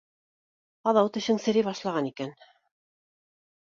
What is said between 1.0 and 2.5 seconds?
тешең серей башлаған икән.